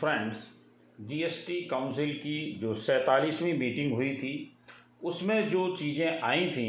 [0.00, 0.48] Friends
[1.08, 4.32] GST council की जो सैंतालीसवीं meeting हुई थी
[5.10, 6.68] उसमें जो चीज़ें आई थी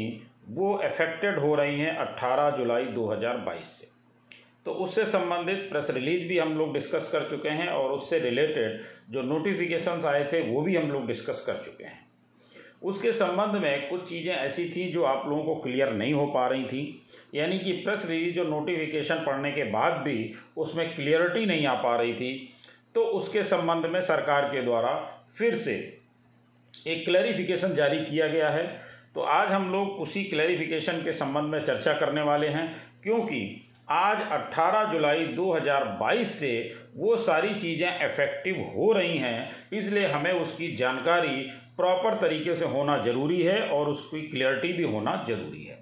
[0.58, 3.88] वो अफेक्टेड हो रही हैं 18 जुलाई 2022 से
[4.64, 8.80] तो उससे संबंधित प्रेस रिलीज भी हम लोग डिस्कस कर चुके हैं और उससे रिलेटेड
[9.14, 12.06] जो नोटिफिकेशंस आए थे वो भी हम लोग डिस्कस कर चुके हैं
[12.90, 16.46] उसके संबंध में कुछ चीज़ें ऐसी थी जो आप लोगों को क्लियर नहीं हो पा
[16.48, 16.82] रही थी
[17.34, 20.18] यानी कि प्रेस रिलीज जो नोटिफिकेशन पढ़ने के बाद भी
[20.64, 22.30] उसमें क्लियरिटी नहीं आ पा रही थी
[22.98, 24.88] तो उसके संबंध में सरकार के द्वारा
[25.38, 25.72] फिर से
[26.92, 28.62] एक क्लैरिफिकेशन जारी किया गया है
[29.14, 32.64] तो आज हम लोग उसी क्लैरिफिकेशन के संबंध में चर्चा करने वाले हैं
[33.02, 33.40] क्योंकि
[33.98, 36.52] आज 18 जुलाई 2022 से
[36.96, 39.36] वो सारी चीज़ें इफेक्टिव हो रही हैं
[39.78, 41.40] इसलिए हमें उसकी जानकारी
[41.76, 45.78] प्रॉपर तरीके से होना ज़रूरी है और उसकी क्लियरिटी भी होना ज़रूरी है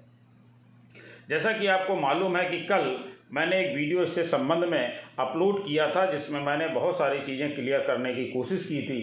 [1.29, 2.89] जैसा कि आपको मालूम है कि कल
[3.33, 4.79] मैंने एक वीडियो इससे संबंध में
[5.19, 8.99] अपलोड किया था जिसमें मैंने बहुत सारी चीज़ें क्लियर करने की कोशिश की थी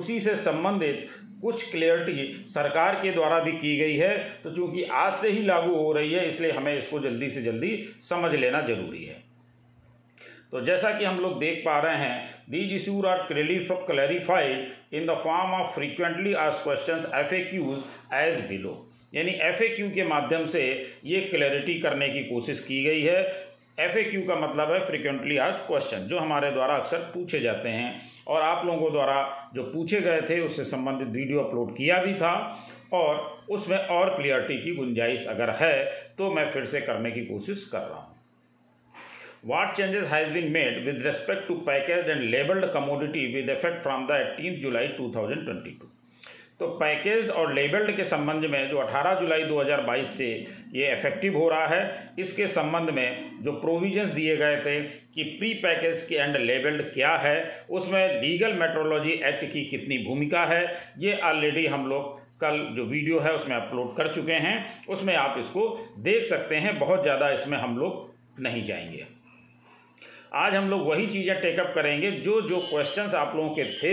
[0.00, 1.06] उसी से संबंधित
[1.42, 5.74] कुछ क्लियरिटी सरकार के द्वारा भी की गई है तो चूंकि आज से ही लागू
[5.76, 7.76] हो रही है इसलिए हमें इसको जल्दी से जल्दी
[8.08, 9.22] समझ लेना ज़रूरी है
[10.52, 14.66] तो जैसा कि हम लोग देख पा रहे हैं these issues are clarified
[14.98, 17.78] in the form of frequently आज question F A Qs
[18.22, 19.58] as below यानी एफ
[19.94, 20.62] के माध्यम से
[21.10, 23.22] ये क्लैरिटी करने की कोशिश की गई है
[23.80, 27.68] एफ ए क्यू का मतलब है फ्रिक्वेंटली आज क्वेश्चन जो हमारे द्वारा अक्सर पूछे जाते
[27.70, 27.90] हैं
[28.34, 29.20] और आप लोगों द्वारा
[29.54, 32.32] जो पूछे गए थे उससे संबंधित वीडियो अपलोड किया भी था
[33.00, 33.16] और
[33.56, 35.72] उसमें और क्लियरिटी की गुंजाइश अगर है
[36.18, 38.16] तो मैं फिर से करने की कोशिश कर रहा हूँ
[39.48, 43.86] What changes has been made with respect to packaged and labeled commodity with effect
[44.64, 45.90] July two thousand twenty two
[46.60, 50.28] तो पैकेज और लेबल्ड के संबंध में जो 18 जुलाई 2022 से
[50.74, 54.80] ये इफेक्टिव हो रहा है इसके संबंध में जो प्रोविजंस दिए गए थे
[55.14, 57.36] कि प्री पैकेज के एंड लेबल्ड क्या है
[57.80, 60.64] उसमें लीगल मेट्रोलॉजी एक्ट की कितनी भूमिका है
[61.06, 64.56] ये ऑलरेडी हम लोग कल जो वीडियो है उसमें अपलोड कर चुके हैं
[64.96, 65.68] उसमें आप इसको
[66.08, 69.06] देख सकते हैं बहुत ज़्यादा इसमें हम लोग नहीं जाएंगे
[70.36, 73.92] आज हम लोग वही चीज़ें टेकअप करेंगे जो जो क्वेश्चंस आप लोगों के थे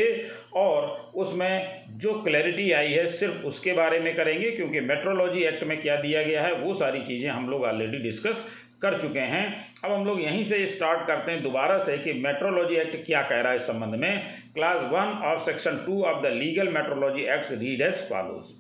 [0.62, 0.88] और
[1.26, 5.96] उसमें जो क्लैरिटी आई है सिर्फ उसके बारे में करेंगे क्योंकि मेट्रोलॉजी एक्ट में क्या
[6.02, 8.46] दिया गया है वो सारी चीज़ें हम लोग ऑलरेडी डिस्कस
[8.82, 9.46] कर चुके हैं
[9.86, 13.40] अब हम लोग यहीं से स्टार्ट करते हैं दोबारा से कि मेट्रोलॉजी एक्ट क्या कह
[13.42, 14.12] रहा है इस संबंध में
[14.56, 18.52] clause one of section two of the Legal Metrology Act read as follows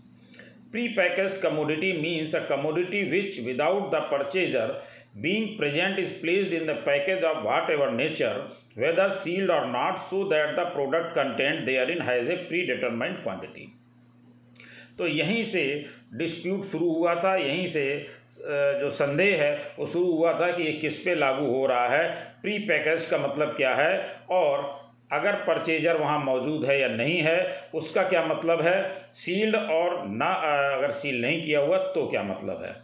[0.71, 4.81] pre package commodity means a commodity which without the purchaser
[5.23, 10.27] being present is placed in the package of whatever nature, whether sealed or not, so
[10.27, 13.67] that the product contained therein has a predetermined quantity.
[14.97, 15.61] तो यहीं से
[16.17, 17.83] dispute शुरू हुआ था यहीं से
[18.81, 22.03] जो संदेह है वो शुरू हुआ था कि ये किस पे लागू हो रहा है
[22.41, 23.91] प्री पैकेज का मतलब क्या है
[24.37, 24.63] और
[25.19, 27.37] अगर परचेजर वहाँ मौजूद है या नहीं है
[27.81, 28.77] उसका क्या मतलब है
[29.25, 30.31] सील्ड और ना
[30.77, 32.75] अगर सील नहीं किया हुआ तो क्या मतलब है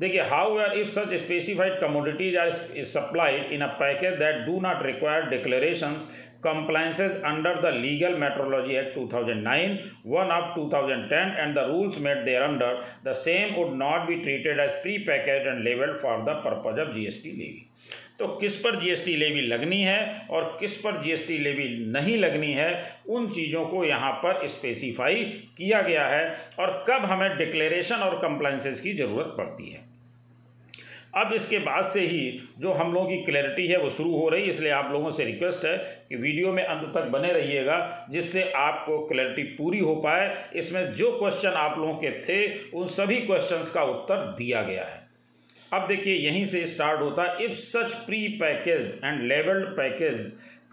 [0.00, 2.52] देखिए how are if such specified commodities are
[2.92, 5.98] supplied in a package that do not require declaration
[6.44, 12.72] compliances under the legal metrology act 2009 one of 2010 and the rules made thereunder
[13.08, 17.24] the same would not be treated as pre-packaged and labeled for the purpose of gst
[17.40, 17.62] levy
[18.19, 19.99] तो किस पर GST levy लगनी है
[20.35, 22.71] और किस पर GST levy नहीं लगनी है
[23.17, 25.23] उन चीज़ों को यहाँ पर स्पेसिफाई
[25.57, 26.23] किया गया है
[26.59, 29.87] और कब हमें डिक्लेरेशन और कंप्लाइंसेस की ज़रूरत पड़ती है
[31.23, 32.19] अब इसके बाद से ही
[32.61, 35.25] जो हम लोगों की क्लैरिटी है वो शुरू हो रही है इसलिए आप लोगों से
[35.25, 35.75] रिक्वेस्ट है
[36.09, 37.77] कि वीडियो में अंत तक बने रहिएगा
[38.11, 42.39] जिससे आपको क्लैरिटी पूरी हो पाए इसमें जो क्वेश्चन आप लोगों के थे
[42.79, 44.98] उन सभी क्वेश्चंस का उत्तर दिया गया है
[45.73, 50.25] अब देखिए यहीं से स्टार्ट होता है if such pre package and labelled package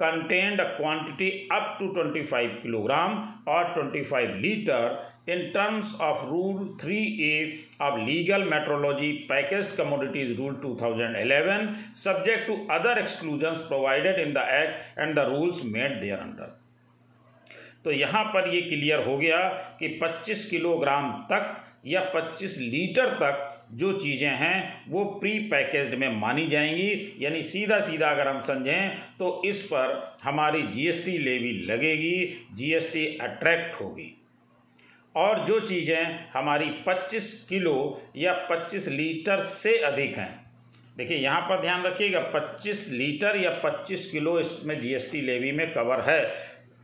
[0.02, 3.16] contained a quantity up to 25 kilogram
[3.52, 3.64] or
[3.96, 6.90] 25 litre in terms of rule 3
[7.26, 7.38] A
[7.86, 11.74] of Legal Metrology package commodities rule 2011
[12.04, 16.54] subject to other exclusion provided in the act and the rules made thereunder
[17.84, 19.38] तो यहाँ पर ये clear हो गया
[19.82, 21.54] कि 25 kilogram तक
[21.86, 26.88] या 25 litre तक जो चीज़ें हैं वो प्री पैकेज में मानी जाएंगी
[27.20, 32.12] यानी सीधा सीधा अगर हम समझें तो इस पर हमारी जीएसटी लेवी लगेगी
[32.56, 34.12] जीएसटी अट्रैक्ट होगी
[35.22, 37.74] और जो चीज़ें हमारी 25 किलो
[38.16, 40.30] या 25 लीटर से अधिक हैं
[40.96, 46.00] देखिए यहाँ पर ध्यान रखिएगा 25 लीटर या 25 किलो इसमें जीएसटी लेवी में कवर
[46.10, 46.20] है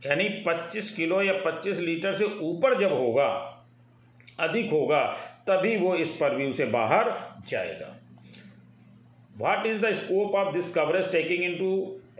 [0.05, 3.27] यानी 25 किलो या 25 लीटर से ऊपर जब होगा
[4.45, 5.03] अधिक होगा
[5.47, 7.11] तभी वो इस परव्यू से बाहर
[7.49, 7.95] जाएगा
[9.37, 11.75] what is the scope of this coverage taking into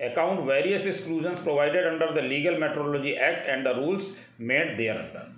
[0.10, 4.12] account various exclusion provided under the Legal Metrology Act and the rules
[4.52, 5.32] made thereunder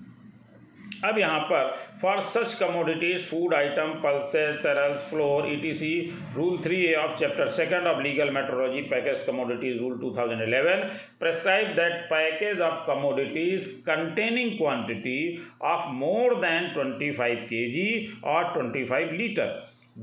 [1.05, 1.65] अब यहाँ पर
[2.01, 5.89] for such commodities food item pulses cereals flour E T C
[6.35, 10.87] rule three A of chapter second of Legal Metrology package commodities rule two thousand 2011
[11.19, 15.17] prescribe that package of commodities containing quantity
[15.73, 16.69] of more than
[17.19, 17.87] K G
[18.35, 19.61] और twenty five litre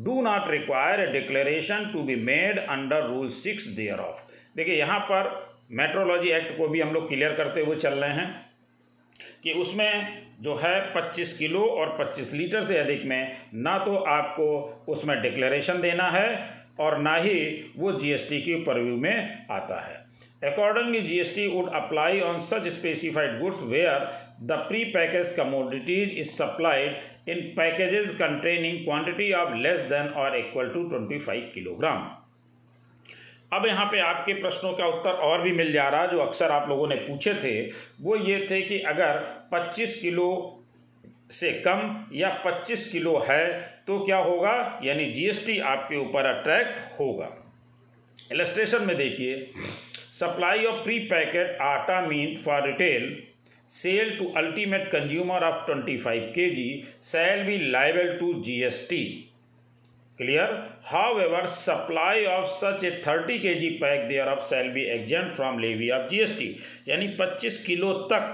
[0.09, 3.67] do not require a declaration to be made under rule six
[4.09, 4.27] thereof
[4.57, 5.31] देखिए यहाँ पर
[5.81, 8.41] metrology act को भी हम लोग clear करते हुए चल रहे हैं
[9.43, 14.47] कि उसमें जो है 25 किलो और 25 लीटर से अधिक में ना तो आपको
[14.93, 16.25] उसमें डिक्लेरेशन देना है
[16.81, 17.35] और ना ही
[17.79, 20.01] वो जीएसटी की परव्यू में आता है
[20.53, 24.09] accordingly G S T would apply on such specified goods where
[24.47, 30.69] the pre package commodities is supplied in packages containing quantity of less than or equal
[30.75, 32.07] to twenty five kilogram
[33.55, 36.69] अब यहाँ पे आपके प्रश्नों का उत्तर और भी मिल जा रहा जो अक्सर आप
[36.69, 37.53] लोगों ने पूछे थे
[38.03, 39.19] वो ये थे कि अगर
[39.55, 40.29] 25 किलो
[41.41, 41.83] से कम
[42.19, 43.45] या 25 किलो है
[43.87, 44.55] तो क्या होगा
[44.85, 47.29] यानी जीएसटी आपके ऊपर अट्रैक्ट होगा
[48.33, 49.51] इलस्ट्रेशन में देखिए
[50.21, 53.05] supply of pre packet atta mean for retail
[53.83, 56.67] sale to ultimate consumer of 25 G
[57.13, 59.03] shall be liable to GST
[60.23, 60.51] clear
[60.89, 65.59] how clear however supply of such K G pack pack of shall be exempt from
[65.59, 66.49] levy of GST
[66.89, 68.31] यानी पच्चीस kilo तक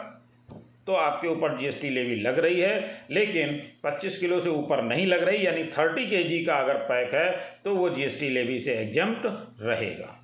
[0.87, 2.75] तो आपके ऊपर GST levy लग रही है
[3.19, 7.29] लेकिन 25 किलो से ऊपर नहीं लग रही यानी 30 केजी का अगर पैक है
[7.65, 9.27] तो वो जीएसटी लेवी से एग्जम्प्ट
[9.65, 10.15] रहेगा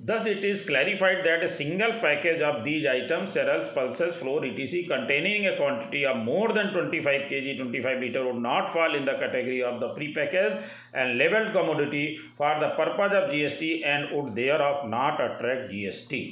[0.00, 4.86] Thus, it is clarified that a single package of these items, cereals, pulses, flour, etc.,
[4.88, 9.12] containing a quantity of more than 25 kg, 25 liter, would not fall in the
[9.12, 10.64] category of the prepackaged
[10.94, 16.26] and labeled commodity for the purpose of GST and would thereof not attract GST.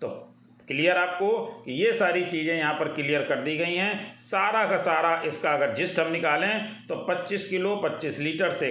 [0.00, 0.08] तो
[0.68, 1.28] clear आपको
[1.64, 3.94] कि ये सारी चीज़ें यहाँ पर clear कर दी गई हैं
[4.30, 8.70] सारा का सारा इसका अगर जिस्ट हम निकालें तो 25 किलो 25 लीटर से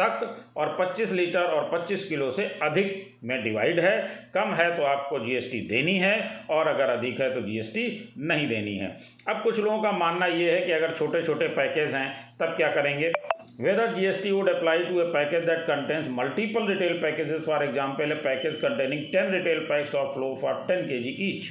[0.00, 3.96] तक और 25 लीटर और 25 किलो से अधिक में डिवाइड है
[4.34, 6.14] कम है तो आपको जीएसटी देनी है
[6.56, 7.86] और अगर अधिक है तो जीएसटी
[8.30, 8.88] नहीं देनी है
[9.28, 12.08] अब कुछ लोगों का मानना यह है कि अगर छोटे छोटे पैकेज हैं
[12.40, 13.12] तब क्या करेंगे
[13.60, 17.64] whether G S T would apply to a package that contains multiple retail packages for
[17.64, 21.50] example a package containing ten retail packs of flour for ten K G each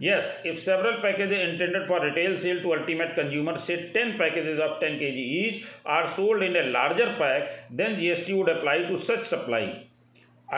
[0.00, 4.78] Yes, if several packages intended for retail sale to ultimate consumer, say 10 packages of
[4.80, 9.24] 10 kg each, are sold in a larger pack, then GST would apply to such
[9.34, 9.64] supply.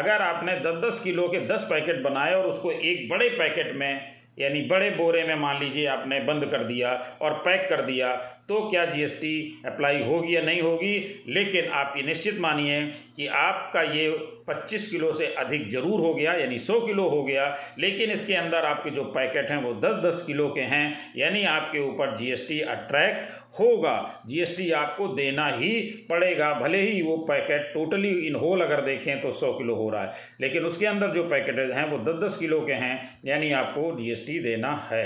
[0.00, 4.60] अगर आपने 10-10 kilo के 10 packet बनाए और उसको एक बड़े packet में यानी
[4.68, 6.92] बड़े बोरे में मान लीजिए आपने बंद कर दिया
[7.22, 8.12] और पैक कर दिया
[8.50, 9.32] तो क्या जीएसटी
[9.66, 10.92] अप्लाई होगी या नहीं होगी
[11.34, 12.80] लेकिन आप ये निश्चित मानिए
[13.16, 14.08] कि आपका ये
[14.48, 17.44] 25 किलो से अधिक जरूर हो गया यानी 100 किलो हो गया
[17.84, 20.84] लेकिन इसके अंदर आपके जो पैकेट हैं वो 10-10 किलो के हैं
[21.16, 23.94] यानी आपके ऊपर जीएसटी अट्रैक्ट होगा
[24.26, 25.70] जीएसटी आपको देना ही
[26.10, 30.02] पड़ेगा भले ही वो पैकेट टोटली इन होल अगर देखें तो 100 किलो हो रहा
[30.02, 30.12] है
[30.46, 32.94] लेकिन उसके अंदर जो पैकेट हैं वो 10-10 किलो के हैं
[33.32, 35.04] यानी आपको जीएसटी देना है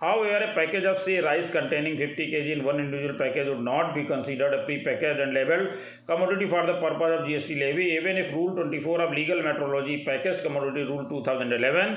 [0.24, 3.58] however a package of say rice containing fifty K G in one individual package would
[3.68, 5.64] not be considered a pre package and level
[6.08, 9.14] commodity for the purpose of G S T levy even if rule twenty four of
[9.14, 11.96] Legal Metrology package commodity rule two thousand eleven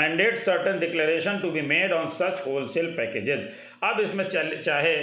[0.00, 2.42] mandate certain declaration to be made on such
[2.74, 3.48] wholesale packages
[3.92, 4.96] अब इसमें चाहे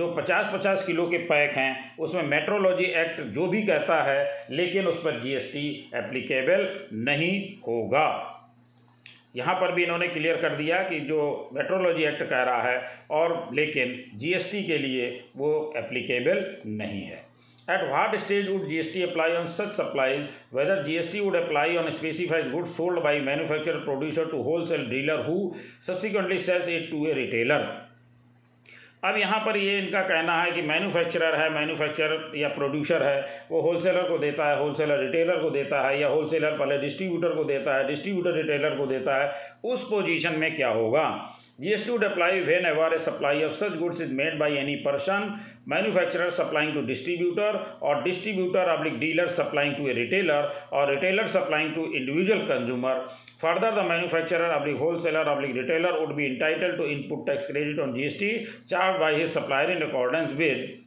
[0.00, 1.70] जो पचास पचास kilo के pack हैं
[2.08, 5.68] उसमें metrology act जो भी कहता है लेकिन उस पर जी एस टी
[6.04, 6.68] एप्लीकेबल
[7.10, 7.32] नहीं
[7.68, 8.06] होगा
[9.36, 11.18] यहाँ पर भी इन्होंने क्लियर कर दिया कि जो
[11.54, 12.80] मेट्रोलॉजी एक्ट कह रहा है
[13.18, 16.44] और लेकिन जीएसटी के लिए वो एप्लीकेबल
[16.78, 17.22] नहीं है
[17.70, 20.16] at what stage would G S T apply on such supply
[20.54, 24.86] whether G S T would apply on specified good sold by manufacturer producer to wholesale
[24.90, 25.36] dealer who
[25.86, 27.66] subsequently sells it to a retailer
[29.04, 33.60] अब यहाँ पर ये इनका कहना है कि manufacturer है manufacturer या प्रोड्यूसर है वो
[33.62, 37.76] होलसेलर को देता है होलसेलर रिटेलर को देता है या होलसेलर पहले डिस्ट्रीब्यूटर को देता
[37.76, 39.30] है डिस्ट्रीब्यूटर रिटेलर को देता है
[39.72, 41.04] उस पोजीशन में क्या होगा
[41.60, 46.30] GST would apply whenever a supply of such goods is made by any person, manufacturer
[46.30, 53.06] supplying to distributor, or distributor/dealer supplying to a retailer, or retailer supplying to individual consumer.
[53.44, 59.32] Further, the manufacturer/wholesaler/retailer would be entitled to input tax credit on GST charged by his
[59.38, 60.78] supplier in accordance with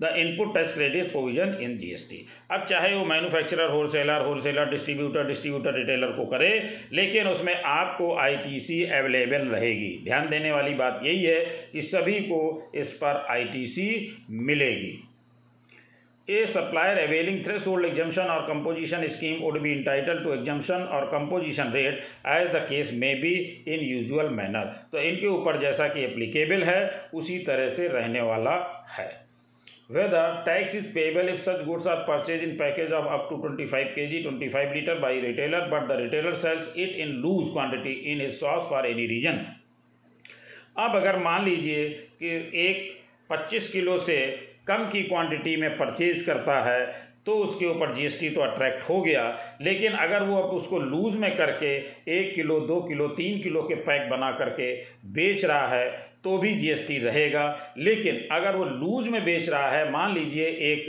[0.00, 5.74] the input tax credit provision in GST अब चाहे वो manufacturer wholesaler wholesaler distributor distributor
[5.78, 6.48] retailer को करे
[6.98, 11.38] लेकिन उसमें आपको ITC available रहेगी ध्यान देने वाली बात यही है
[11.72, 12.42] कि सभी को
[12.82, 13.88] इस पर आईटीसी
[14.52, 14.94] मिलेगी
[16.30, 21.04] a supplier availing availing hold exemption or composition scheme would be entitled to exemption or
[21.06, 21.98] composition rate
[22.34, 23.32] as the case may be
[23.74, 26.80] in usual manner तो इनके ऊपर जैसा कि एप्लीकेबल है
[27.22, 28.54] उसी तरह से रहने वाला
[28.98, 29.08] है
[29.88, 33.88] whether tax is payable if such goods are purchased in package of up to 25
[33.96, 38.38] kg 25 liter by retailer but the retailer sells it in loose quantity in his
[38.38, 39.44] shops for any region
[40.84, 41.82] अब अगर मान लीजिए
[42.22, 42.28] कि
[42.60, 42.78] एक
[43.32, 44.16] 25 kilo से
[44.68, 46.80] कम की quantity में purchase करता है
[47.26, 49.22] तो उसके ऊपर जीएसटी तो अट्रैक्ट हो गया
[49.62, 51.70] लेकिन अगर वो अब उसको लूज़ में करके
[52.18, 54.70] एक किलो दो किलो तीन किलो के पैक बना करके
[55.20, 55.86] बेच रहा है
[56.24, 57.44] तो भी जीएसटी रहेगा
[57.78, 60.86] लेकिन अगर वो लूज में बेच रहा है मान लीजिए एक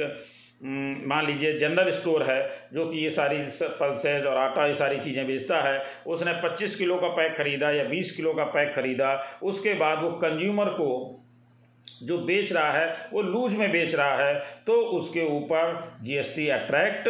[1.08, 2.40] मान लीजिए जनरल स्टोर है
[2.74, 3.38] जो कि ये सारी
[3.80, 5.82] पल्सेज और आटा ये सारी चीज़ें बेचता है
[6.16, 9.14] उसने 25 किलो का पैक ख़रीदा या 20 किलो का पैक ख़रीदा
[9.52, 10.90] उसके बाद वो कंज्यूमर को
[12.08, 14.34] जो बेच रहा है वो लूज में बेच रहा है
[14.68, 17.10] तो उसके ऊपर जीएसटी अट्रैक्ट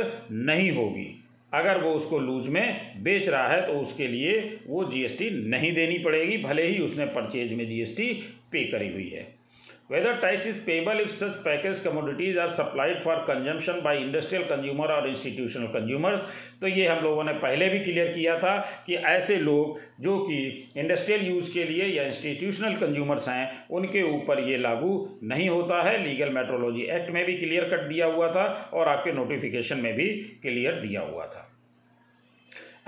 [0.50, 1.08] नहीं होगी
[1.60, 4.34] अगर वो उसको लूज में बेच रहा है तो उसके लिए
[4.68, 8.12] वो जीएसटी नहीं देनी पड़ेगी भले ही उसने परचेज में जीएसटी
[8.52, 9.24] पे करी हुई है
[9.92, 14.92] whether tax is payable if such package commodities are supplied for consumption by industrial consumer
[14.92, 16.22] or institutional consumers
[16.62, 20.38] तो ये हम लोगों ने पहले भी क्लियर किया था कि ऐसे लोग जो कि
[20.78, 23.48] इंडस्ट्रियल यूज़ के लिए या इंस्टीट्यूशनल कंज्यूमर्स हैं
[23.82, 24.94] उनके ऊपर ये लागू
[25.34, 29.14] नहीं होता है लीगल मेट्रोलॉजी एक्ट में भी क्लियर कट दिया हुआ था और आपके
[29.24, 30.08] नोटिफिकेशन में भी
[30.48, 31.45] क्लियर दिया हुआ था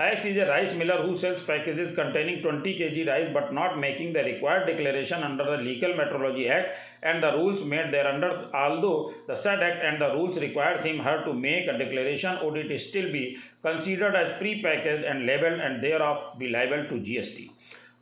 [0.00, 4.12] X is a rice miller who sells packages containing 20 kg rice but not making
[4.12, 8.48] the required declaration under the Legal Metrology Act and the rules made thereunder.
[8.54, 12.56] Although the said act and the rules requires him her to make a declaration, would
[12.58, 17.50] it still be considered as pre-packaged and labeled and thereof be liable to GST?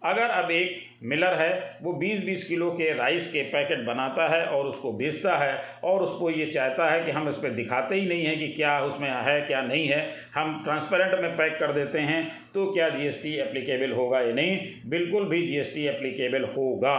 [0.04, 0.74] अगर अब एक
[1.08, 1.48] Miller है
[1.82, 5.52] वो 20-20 kilo के rice के packet बनाता है और उसको बेचता है
[5.90, 8.78] और उसको ये चाहता है कि हम इस पर दिखाते ही नहीं हैं कि क्या
[8.84, 10.00] उसमें है क्या नहीं है
[10.34, 12.22] हम ट्रांसपेरेंट में पैक कर देते हैं
[12.54, 14.58] तो क्या जीएसटी एप्लीकेबल होगा या नहीं
[14.90, 16.96] बिल्कुल भी जीएसटी एप्लीकेबल होगा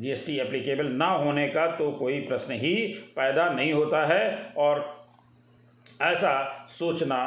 [0.00, 2.74] जीएसटी एप्लीकेबल ना होने का तो कोई प्रश्न ही
[3.16, 4.22] पैदा नहीं होता है
[4.66, 4.84] और
[6.12, 6.38] ऐसा
[6.78, 7.22] सोचना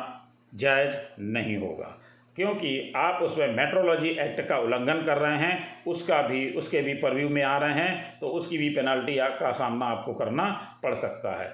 [0.61, 0.95] जायज
[1.35, 1.97] नहीं होगा
[2.35, 5.57] क्योंकि आप उसमें मेट्रोलॉजी एक्ट का उल्लंघन कर रहे हैं
[5.91, 9.85] उसका भी उसके भी परव्यू में आ रहे हैं तो उसकी भी पेनाल्टी का सामना
[9.85, 10.45] आपको करना
[10.83, 11.51] पड़ सकता है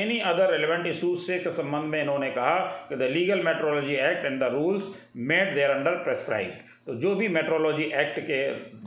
[0.00, 4.24] एनी अदर रेलिवेंट इशूज से के संबंध में इन्होंने कहा कि the legal metrology act
[4.24, 4.88] and the rules
[5.30, 8.40] made thereunder prescribe तो जो भी मेट्रोलॉजी एक्ट के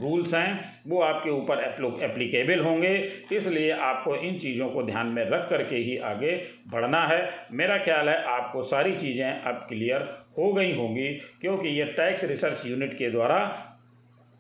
[0.03, 1.59] रूल्स हैं वो आपके ऊपर
[2.03, 2.93] एप्लीकेबल होंगे
[3.37, 6.31] इसलिए आपको इन चीज़ों को ध्यान में रख करके ही आगे
[6.71, 7.21] बढ़ना है
[7.61, 10.07] मेरा ख्याल है आपको सारी चीज़ें अब क्लियर
[10.37, 11.07] हो गई होंगी
[11.41, 13.39] क्योंकि यह टैक्स रिसर्च यूनिट के द्वारा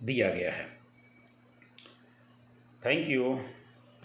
[0.09, 0.65] दिया गया है
[2.85, 3.60] थैंक यू